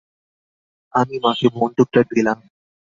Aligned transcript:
আমি 0.93 1.15
মাকে 1.23 1.47
বন্দুক 1.55 1.87
টা 1.93 2.01
দিলাম। 2.11 2.37